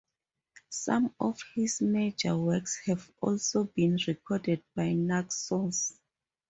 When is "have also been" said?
2.87-3.99